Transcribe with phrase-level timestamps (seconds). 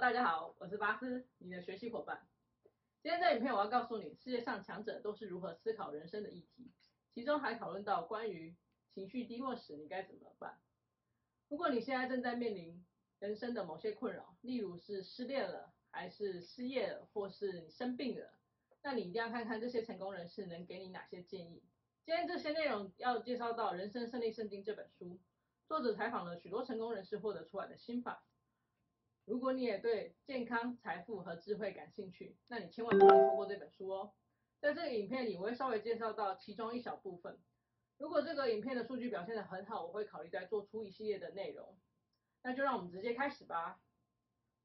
[0.00, 2.26] 大家好，我是巴斯，你的学习伙伴。
[3.02, 6.72] 今天这影片我要告诉你，世界上强者都是如何思考人生的议题，
[7.12, 8.56] 其中还讨论到关于
[8.94, 10.58] 情绪低落时你该怎么办。
[11.48, 12.82] 如果你现在正在面临
[13.18, 18.32] 人生的某些困扰，例如是失恋了，还是失业了，或是你生病了，
[18.82, 21.62] 那你一定要看看这些成功人士能给你哪些建议。
[22.06, 25.20] 今天这些内容要介绍到《人生胜利圣经》这本书，
[25.68, 28.24] 作者采访了许多成功人士获得出来的心法。
[29.24, 34.12] 如果你也对健康、财富和智慧感兴趣，那你千万不要错过这本书哦。
[34.60, 37.38] 在这个影片里，我会稍微介绍到其中一小部分。
[37.98, 41.78] 如果这个影片的数据表现得很好，我会考虑再做出一系列的内容。
[42.42, 43.80] 那就让我们直接开始吧。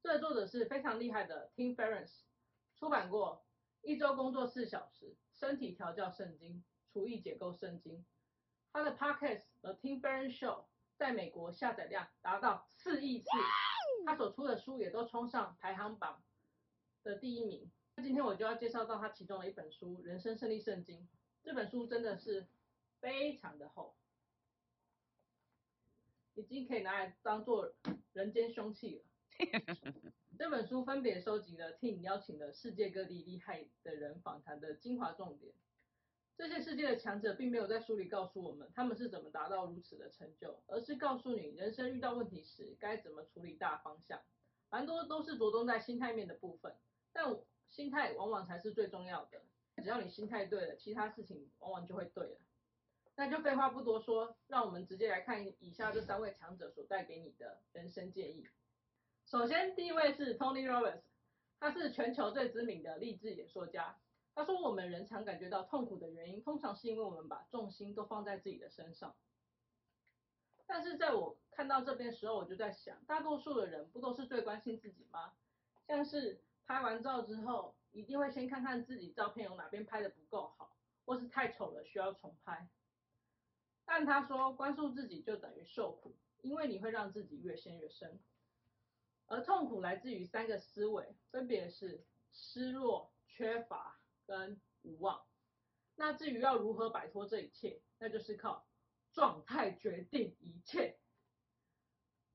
[0.02, 2.22] 这个作者是非常厉害的 Tim Ferriss，
[2.76, 3.44] 出版过
[3.88, 6.54] 《一周工作四小时：身体调教圣经》、
[6.92, 7.98] 《厨艺解构圣经》。
[8.72, 10.64] 他的 Podcast 和 Tim Ferriss Show
[10.96, 13.28] 在美国下载量达到四亿次。
[14.04, 16.22] 他所出的书也都冲上排行榜
[17.02, 17.70] 的第一名。
[17.96, 21.00] 那今天我就要介绍到他其中的一本书《人生胜利圣经》。
[21.42, 22.46] 这本书真的是
[23.00, 23.94] 非常的厚，
[26.34, 27.74] 已经可以拿来当做
[28.12, 29.04] 人间凶器了。
[30.38, 35.52] 这本书分别收集了 Tim 邀请了世界各地厉害的人访谈的精华重点。
[36.38, 44.20] 这些世界的强者并没有在书里告诉我们他们是怎么达到如此的成就，而是告诉你人生遇到问题时该怎么处理大方向。
[44.70, 46.76] 蛮多都是着重在心态面的部分，
[47.12, 47.36] 但
[47.68, 49.42] 心态往往才是最重要的。
[49.82, 52.38] 只要你心态对了，其他事情往往就会对了。
[53.16, 58.46] 那就废话不多说，让我们直接来看以下这三位强者所带给你的人生建议。
[59.26, 61.00] 首先，第一位是 Tony Robbins，
[61.58, 63.98] 他是全球最知名的励志演说家。
[64.38, 69.16] 他说：“我们人常感觉到痛苦的原因，通常是因为我们把重心都放在自己的身上。
[70.64, 75.32] 但是在我看到这边时候，我就在想，大多数的人不都是最关心自己吗？
[75.88, 82.68] 像是拍完照之后，一定会先看看自己照片有哪边拍得不够好，或是太丑了需要重拍。
[83.84, 88.20] 但他说，关注自己就等于受苦，因为你会让自己越陷越深。
[89.26, 93.97] 而痛苦来自于三个思维，分别是失落、缺乏。”
[94.28, 95.24] 跟无望，
[95.96, 98.68] 那至于要如何摆脱这一切，那就是靠
[99.10, 100.98] 状态决定一切。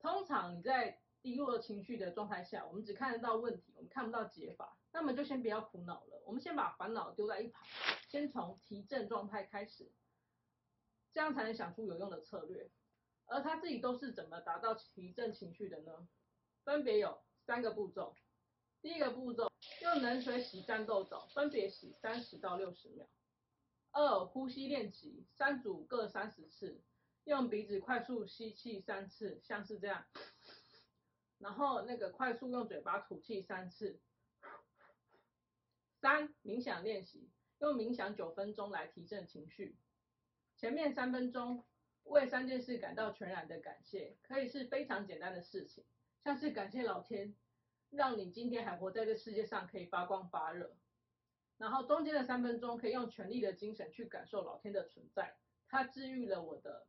[0.00, 7.64] 通常你在低落情绪的状态下，我们只看得到问题，我们看不到解法，那么就先不要苦恼了，我们先把烦恼丢在一旁，
[8.08, 9.92] 先从提振状态开始，
[11.12, 12.68] 这样才能想出有用的策略。
[13.26, 16.08] 而他自己都是怎么达到提振情绪的呢？
[16.64, 18.16] 分别有三个步骤。
[18.82, 19.50] 第一个步骤，
[19.84, 23.06] 用冷水洗战斗澡，分别洗三十到六十秒。
[23.90, 26.80] 二、呼吸练习，三组各三十次，
[27.24, 30.06] 用鼻子快速吸气三次，像是这样。
[31.36, 34.00] 然后那个快速用嘴巴吐气三次。
[36.00, 39.76] 三、冥想练习，用冥想九分钟来提振情绪。
[40.56, 41.62] 前面三分钟
[42.04, 45.84] 为三件事感到全然的感谢，可以是非常简单的事情，
[46.24, 47.36] 像是感谢老天。
[47.94, 50.74] 让你今天还活在这世界上，可以发光发热。
[51.56, 55.36] 然后中间的三分钟，可以用全力的精神去感受老天的存在，
[55.68, 56.86] 它治愈了我的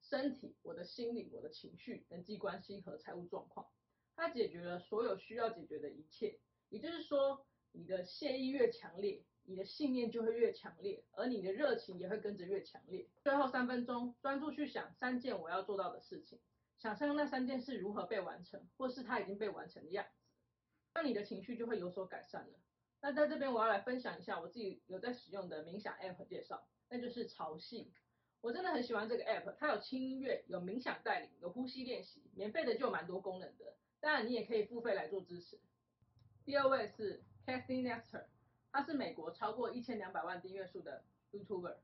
[0.00, 3.66] 身体、我的心理、我的情绪、人际关系和财务状况。
[4.14, 6.38] 它解决了所有需要解决的一切。
[6.68, 13.08] 也就是说，你的谢意越强烈，你的信念就会越强烈，而你的热情也会跟着越强烈。
[13.22, 16.38] 最后三分钟，专注去想三件我要做到的事情，
[16.78, 20.19] 想象那三件事如何被完成，或是它已经被完成的样子。
[20.94, 22.58] 那你的情绪就会有所改善了。
[23.00, 27.88] 那在这边我要来分享一下我自己有在使用的冥想 App 介绍，那就是潮汐。
[28.42, 33.76] 我真的很喜欢这个 App，它有轻音乐，有冥想带领，有呼吸练习，免费的就有蛮多功能的。
[34.00, 35.58] 当然你也可以付费来做支持。
[36.44, 38.24] 第二位是 Casey Nestor，
[38.72, 41.76] 他是美国超过一千两百万订阅数的 YouTuber。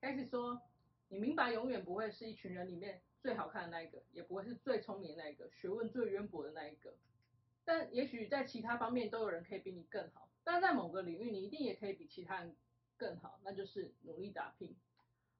[0.00, 0.60] Casey 说
[1.08, 6.94] ：“你明白，永远不会是一群人里面最好看的那一个，也不会是最聪明的那一个，学问最渊博的那一个。”
[7.64, 12.54] 但也许在其他方面都有人可以比你更好，但在某个领域你一定也可以比其他人
[12.96, 14.76] 更好，那就是努力打拼。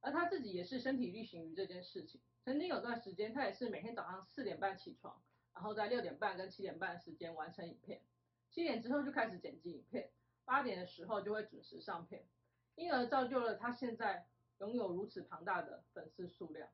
[0.01, 2.21] 而他自己也是身体力行于这件事情。
[2.45, 5.23] 曾经有段时间，他也是每天早上四点半起床，
[5.55, 8.03] 然后在六点半跟七点半的时间完成影片，
[8.51, 10.11] 七点之后就开始剪辑影片，
[10.45, 12.27] 八点的时候就会准时上片，
[12.75, 14.27] 因而造就了他现在
[14.59, 16.69] 拥有如此庞大的粉丝数量。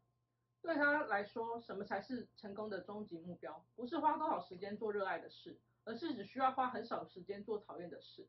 [0.62, 3.64] 对他来说，什么才是成功的终极目标？
[3.74, 8.28] 不是花多少时间做热爱的事，而是只需要花很少时间做讨厌的事。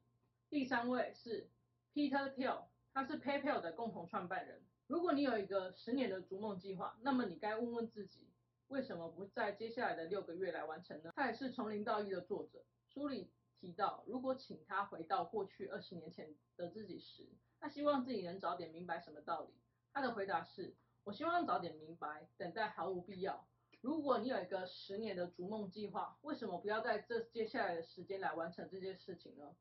[0.49, 1.49] 第三位是
[1.93, 2.63] Peter Thiel，
[2.93, 4.61] 他是 PayPal 的共同创办人。
[4.87, 8.27] 如果你有一个十年的逐梦计划，那么你该问问自己，
[8.67, 11.11] 为什么不在接下来的六个月来完成呢？
[11.15, 12.63] 他也是从零到一的作者。
[12.87, 13.29] 书里
[13.59, 17.27] 提到，如果请他回到过去二十年前的自己时，
[17.59, 19.53] 他希望自己能早点明白什么道理。
[19.93, 23.47] 他的回答是：我希望早点明白，等待毫无必要。
[23.81, 29.55] 如果你有一个十年的逐梦计划，为什么不要在这接下来的时间来完成这件事情呢？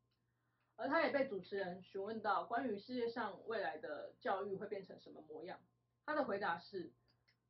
[0.76, 5.60] 而他也被主持人询问到关于世界上未来的教育会变成什么模样，
[6.04, 6.92] 他的回答是。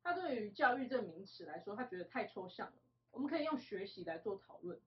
[0.03, 2.81] 他对于教育这名词来说，他觉得太抽象了。
[3.11, 4.79] 我们可以用学习来做讨论。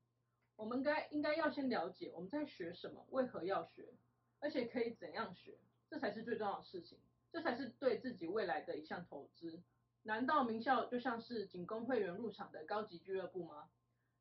[0.56, 3.94] 我们该应该要先了解我们在学什么，为何要学，
[4.40, 5.58] 而且可以怎样学，
[5.88, 6.98] 这才是最重要的事情。
[7.34, 9.60] 这才是对自己未来的一项投资。
[10.04, 13.70] 难道名校就像是仅供会员入场的高级俱乐部吗？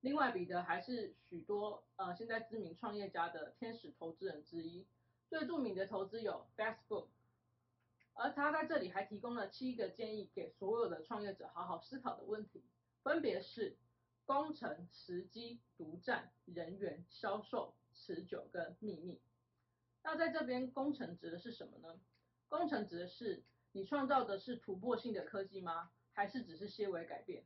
[0.02, 4.88] 另外，彼得还是许多呃现在知名创业家的天使投资人之一。
[5.30, 7.10] 最著名的投资有 Facebook。
[8.16, 12.64] 而他在这里还提供了七个建议给所有的创业者好好思考的问题，
[13.04, 13.78] 分别是
[14.26, 19.22] 工程、时机、独占、人员、销售、持久跟秘密。
[20.02, 22.00] 那在这边，工程指的是什么呢？
[22.56, 25.90] 工程指的是你创造的是突破性的科技吗？
[26.12, 27.44] 还是只是些微改变？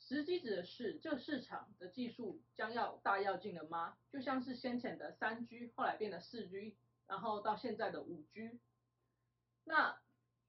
[0.00, 3.96] 时机指的是这个市场的技术将要大跃进了吗？
[4.10, 8.58] 就像是先前的三 G，后来变得四 G，然后到现在的五 G。
[9.62, 9.96] 那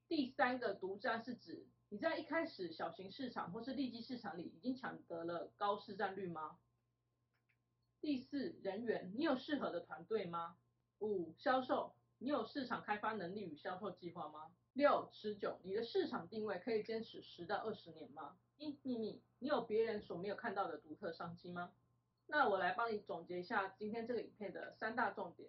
[0.08, 6.58] 第三个独占是指你在一开始小型市场或是利基市场里已经抢得了高市占率吗？
[8.00, 10.56] 第四，人员，你有适合的团队吗？
[10.98, 14.50] 五，销售，你有市场开发能力与销售计划吗？
[14.72, 18.36] 六，持久，你的市场定位可以坚持十到二十年吗？
[18.56, 21.72] 一，秘密，你有别人所没有看到的独特商机吗？
[22.26, 25.48] 那我来帮你总结一下今天这个影片的三大重点。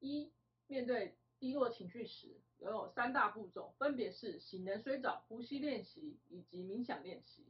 [0.00, 0.32] 一，
[0.66, 7.46] 面对低落情绪时，拥有三大步骤，分别是醒能水澡、呼吸练习以及冥想练习。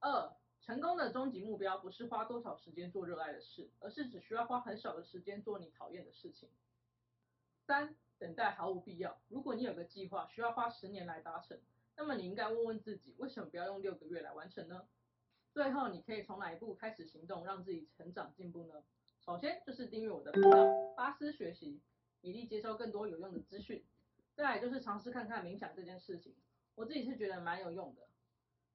[0.00, 6.50] 二，成功的终极目标不是花多少时间做热爱的事，而是只需要花很少的时间做你讨厌的事情。
[7.66, 9.18] 三，等待毫无必要。
[9.28, 11.58] 如果你有个计划需要花十年来达成，
[11.96, 14.86] 那么你应该问问自己，为什么不要用六个月来完成呢？
[15.52, 18.84] 最后，你可以从哪一步开始行动，让自己成长进步呢？
[19.20, 21.80] 首先就是订阅我的频道，巴斯学习，
[22.20, 23.82] 以利接收更多有用的资讯。
[24.34, 26.34] 再来就是尝试看看冥想这件事情，
[26.74, 28.02] 我自己是觉得蛮有用的，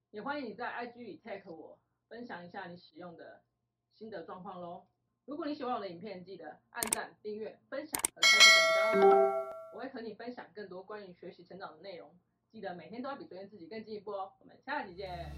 [0.10, 1.78] 也欢迎你在 IG 里 tag 我，
[2.08, 3.44] 分享一下你使用的
[3.94, 4.88] 心得状况喽。
[5.30, 9.54] 如果你喜欢我的影片，记得按赞、订阅、分享和开启小铃铛哦。
[9.76, 12.10] 我会和你分享更多关于学习成长的内容，
[12.52, 14.34] 记得每天都要比昨天自己更进一步哦。
[14.40, 15.32] 我们下期见。